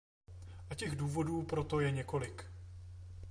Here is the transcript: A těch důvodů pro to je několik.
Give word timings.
A 0.69 0.75
těch 0.75 0.95
důvodů 0.95 1.43
pro 1.43 1.63
to 1.63 1.79
je 1.79 1.91
několik. 1.91 2.45